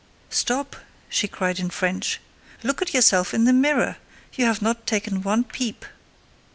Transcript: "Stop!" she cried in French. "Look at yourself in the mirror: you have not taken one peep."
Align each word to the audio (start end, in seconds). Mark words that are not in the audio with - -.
"Stop!" 0.31 0.77
she 1.09 1.27
cried 1.27 1.59
in 1.59 1.69
French. 1.69 2.19
"Look 2.63 2.81
at 2.81 2.91
yourself 2.91 3.35
in 3.35 3.43
the 3.45 3.53
mirror: 3.53 3.97
you 4.33 4.45
have 4.45 4.59
not 4.59 4.87
taken 4.87 5.21
one 5.21 5.43
peep." 5.43 5.85